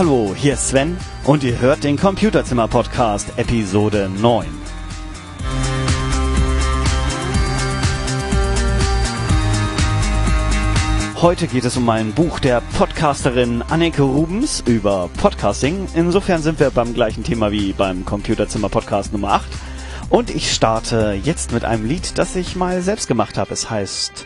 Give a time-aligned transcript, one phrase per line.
[0.00, 4.46] Hallo, hier ist Sven und ihr hört den Computerzimmer Podcast Episode 9.
[11.16, 15.86] Heute geht es um ein Buch der Podcasterin Anneke Rubens über Podcasting.
[15.94, 19.50] Insofern sind wir beim gleichen Thema wie beim Computerzimmer Podcast Nummer 8.
[20.08, 23.52] Und ich starte jetzt mit einem Lied, das ich mal selbst gemacht habe.
[23.52, 24.24] Es heißt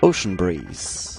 [0.00, 1.11] Ocean Breeze.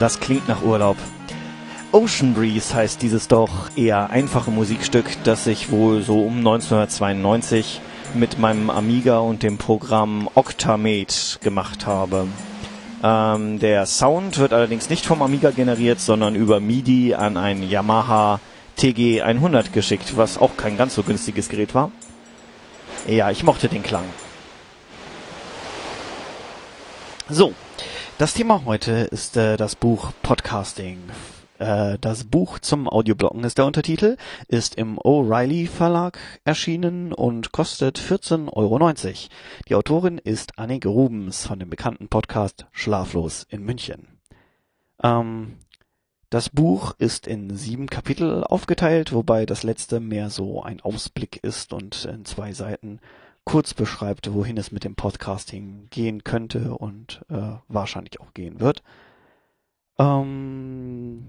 [0.00, 0.96] Das klingt nach Urlaub.
[1.92, 7.82] Ocean Breeze heißt dieses doch eher einfache Musikstück, das ich wohl so um 1992
[8.14, 12.28] mit meinem Amiga und dem Programm Octamate gemacht habe.
[13.04, 18.40] Ähm, der Sound wird allerdings nicht vom Amiga generiert, sondern über MIDI an ein Yamaha
[18.76, 21.92] TG 100 geschickt, was auch kein ganz so günstiges Gerät war.
[23.06, 24.04] Ja, ich mochte den Klang.
[27.28, 27.52] So,
[28.20, 30.98] das Thema heute ist äh, das Buch Podcasting.
[31.58, 37.98] Äh, das Buch zum Audiobloggen ist der Untertitel, ist im O'Reilly Verlag erschienen und kostet
[37.98, 38.90] 14,90 Euro.
[39.70, 44.20] Die Autorin ist Anneke Rubens von dem bekannten Podcast Schlaflos in München.
[45.02, 45.56] Ähm,
[46.28, 51.72] das Buch ist in sieben Kapitel aufgeteilt, wobei das letzte mehr so ein Ausblick ist
[51.72, 53.00] und in zwei Seiten
[53.44, 58.82] kurz beschreibt, wohin es mit dem Podcasting gehen könnte und äh, wahrscheinlich auch gehen wird.
[59.98, 61.26] Ähm,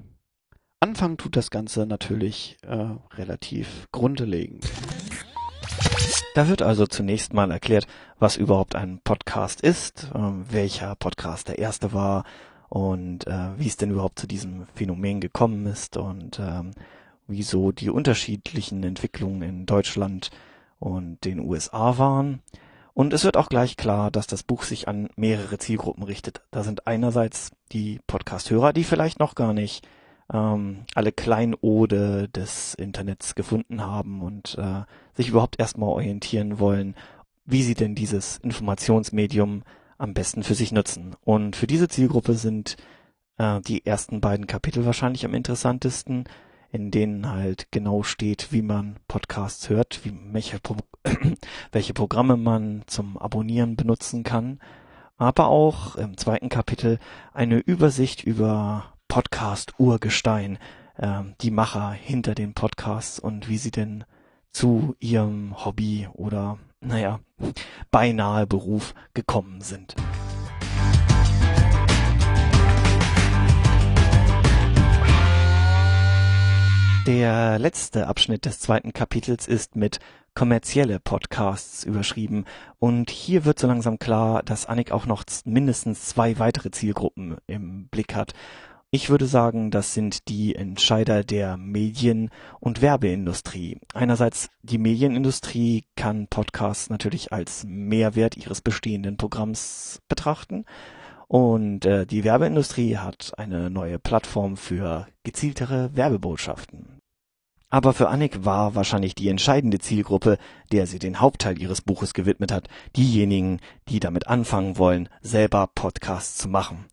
[0.83, 4.67] Anfangen tut das Ganze natürlich äh, relativ grundlegend.
[6.33, 7.85] Da wird also zunächst mal erklärt,
[8.17, 10.19] was überhaupt ein Podcast ist, äh,
[10.49, 12.23] welcher Podcast der erste war
[12.67, 16.71] und äh, wie es denn überhaupt zu diesem Phänomen gekommen ist und ähm,
[17.27, 20.31] wieso die unterschiedlichen Entwicklungen in Deutschland
[20.81, 22.41] und den USA waren.
[22.93, 26.41] Und es wird auch gleich klar, dass das Buch sich an mehrere Zielgruppen richtet.
[26.51, 29.87] Da sind einerseits die Podcast-Hörer, die vielleicht noch gar nicht
[30.33, 34.81] ähm, alle Kleinode des Internets gefunden haben und äh,
[35.13, 36.95] sich überhaupt erstmal orientieren wollen,
[37.45, 39.63] wie sie denn dieses Informationsmedium
[39.97, 41.15] am besten für sich nutzen.
[41.23, 42.75] Und für diese Zielgruppe sind
[43.37, 46.25] äh, die ersten beiden Kapitel wahrscheinlich am interessantesten
[46.71, 50.77] in denen halt genau steht, wie man Podcasts hört, wie, welche, Pro
[51.71, 54.59] welche Programme man zum Abonnieren benutzen kann,
[55.17, 56.97] aber auch im zweiten Kapitel
[57.33, 60.57] eine Übersicht über Podcast-Urgestein,
[60.97, 64.05] äh, die Macher hinter den Podcasts und wie sie denn
[64.51, 67.19] zu ihrem Hobby oder, naja,
[67.91, 69.95] beinahe Beruf gekommen sind.
[77.07, 79.99] Der letzte Abschnitt des zweiten Kapitels ist mit
[80.35, 82.45] kommerzielle Podcasts überschrieben
[82.77, 87.87] und hier wird so langsam klar, dass Annik auch noch mindestens zwei weitere Zielgruppen im
[87.87, 88.33] Blick hat.
[88.91, 93.79] Ich würde sagen, das sind die Entscheider der Medien- und Werbeindustrie.
[93.93, 100.65] Einerseits die Medienindustrie kann Podcasts natürlich als Mehrwert ihres bestehenden Programms betrachten.
[101.31, 106.99] Und äh, die Werbeindustrie hat eine neue Plattform für gezieltere Werbebotschaften.
[107.69, 110.37] Aber für Annik war wahrscheinlich die entscheidende Zielgruppe,
[110.73, 112.67] der sie den Hauptteil ihres Buches gewidmet hat,
[112.97, 116.87] diejenigen, die damit anfangen wollen, selber Podcasts zu machen.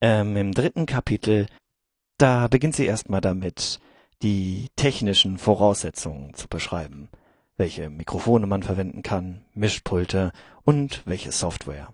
[0.00, 1.44] Ähm, Im dritten Kapitel,
[2.16, 3.80] da beginnt sie erstmal damit,
[4.22, 7.10] die technischen Voraussetzungen zu beschreiben.
[7.58, 10.32] welche Mikrofone man verwenden kann, Mischpulte
[10.64, 11.92] und welche Software.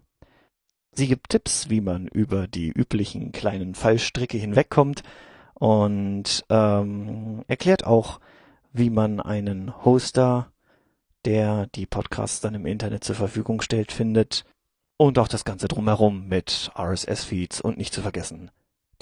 [0.94, 5.02] Sie gibt Tipps, wie man über die üblichen kleinen Fallstricke hinwegkommt
[5.54, 8.20] und ähm, erklärt auch,
[8.72, 10.52] wie man einen Hoster,
[11.24, 14.44] der die Podcasts dann im Internet zur Verfügung stellt, findet
[14.96, 18.50] und auch das Ganze drumherum mit RSS-Feeds und nicht zu vergessen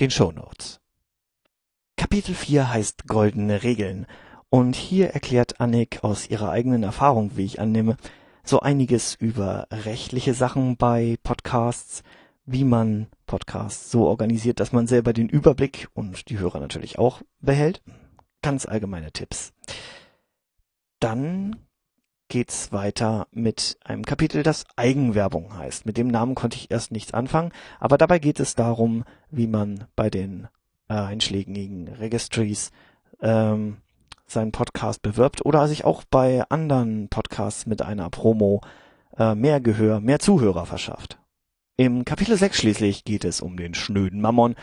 [0.00, 0.80] den Show Notes.
[1.96, 4.06] Kapitel 4 heißt Goldene Regeln
[4.48, 7.96] und hier erklärt Annik aus ihrer eigenen Erfahrung, wie ich annehme,
[8.44, 12.02] so einiges über rechtliche Sachen bei Podcasts,
[12.44, 17.22] wie man Podcasts so organisiert, dass man selber den Überblick und die Hörer natürlich auch
[17.40, 17.82] behält.
[18.42, 19.52] Ganz allgemeine Tipps.
[20.98, 21.56] Dann
[22.28, 25.86] geht's weiter mit einem Kapitel, das Eigenwerbung heißt.
[25.86, 29.84] Mit dem Namen konnte ich erst nichts anfangen, aber dabei geht es darum, wie man
[29.96, 30.48] bei den
[30.88, 32.70] äh, einschlägigen Registries
[33.20, 33.78] ähm,
[34.32, 38.60] seinen Podcast bewirbt oder sich auch bei anderen Podcasts mit einer Promo
[39.16, 41.18] äh, mehr Gehör, mehr Zuhörer verschafft.
[41.76, 44.56] Im Kapitel 6 schließlich geht es um den schnöden Mammon,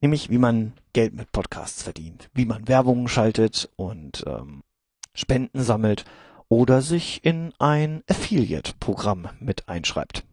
[0.00, 4.62] nämlich wie man Geld mit Podcasts verdient, wie man Werbung schaltet und ähm,
[5.14, 6.04] Spenden sammelt
[6.48, 10.24] oder sich in ein Affiliate-Programm mit einschreibt.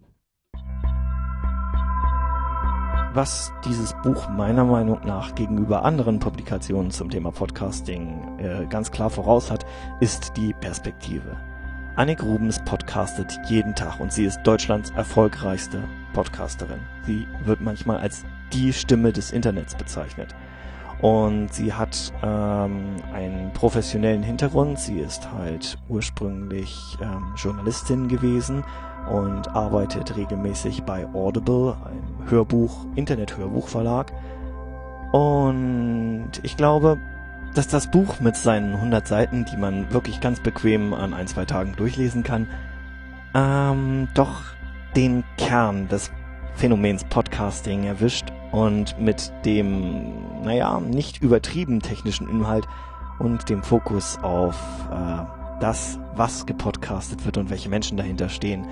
[3.16, 9.12] Was dieses Buch meiner Meinung nach gegenüber anderen Publikationen zum Thema Podcasting äh, ganz klar
[9.12, 9.68] voraus hat,
[10.00, 11.38] ist die Perspektive.
[11.96, 15.84] Annik Rubens podcastet jeden Tag und sie ist Deutschlands erfolgreichste
[16.14, 16.80] Podcasterin.
[17.06, 20.34] Sie wird manchmal als die Stimme des Internets bezeichnet.
[21.00, 24.80] Und sie hat ähm, einen professionellen Hintergrund.
[24.80, 28.64] Sie ist halt ursprünglich ähm, Journalistin gewesen
[29.12, 34.12] und arbeitet regelmäßig bei Audible, einem Hörbuch, Internet-Hörbuchverlag.
[35.12, 36.98] Und ich glaube,
[37.54, 41.46] dass das Buch mit seinen 100 Seiten, die man wirklich ganz bequem an ein, zwei
[41.46, 42.48] Tagen durchlesen kann,
[43.36, 44.42] ähm, doch
[44.96, 46.12] den Kern des
[46.56, 52.68] Phänomens Podcasting erwischt und mit dem, naja, nicht übertrieben technischen Inhalt
[53.20, 54.56] und dem Fokus auf
[54.92, 55.24] äh,
[55.60, 58.68] das, was gepodcastet wird und welche Menschen dahinter stehen,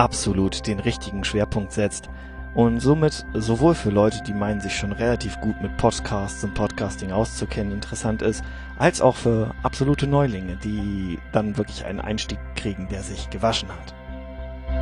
[0.00, 2.08] absolut den richtigen Schwerpunkt setzt
[2.54, 7.12] und somit sowohl für Leute, die meinen, sich schon relativ gut mit Podcasts und Podcasting
[7.12, 8.42] auszukennen, interessant ist,
[8.78, 13.94] als auch für absolute Neulinge, die dann wirklich einen Einstieg kriegen, der sich gewaschen hat.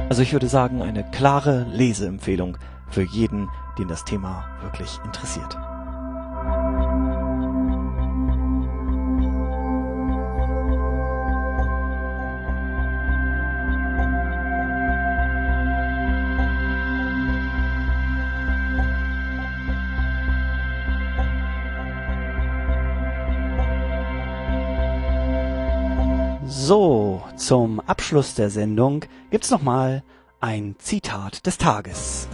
[0.09, 2.57] Also ich würde sagen, eine klare Leseempfehlung
[2.89, 3.49] für jeden,
[3.79, 5.59] den das Thema wirklich interessiert.
[26.51, 30.03] So, zum Abschluss der Sendung gibt's noch mal
[30.41, 32.27] ein Zitat des Tages.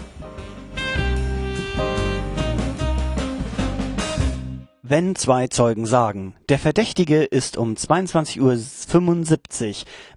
[4.82, 8.56] Wenn zwei Zeugen sagen, der Verdächtige ist um 22.75 Uhr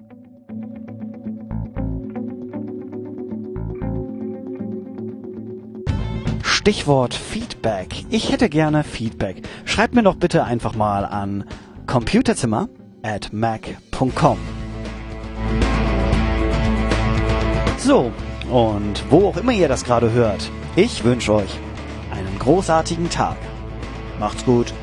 [6.65, 8.05] Stichwort Feedback.
[8.10, 9.43] Ich hätte gerne Feedback.
[9.65, 11.43] Schreibt mir doch bitte einfach mal an
[11.86, 12.69] computerzimmer
[13.03, 14.39] at mac.com.
[17.77, 18.12] So,
[18.50, 21.51] und wo auch immer ihr das gerade hört, ich wünsche euch
[22.12, 23.38] einen großartigen Tag.
[24.19, 24.74] Macht's gut.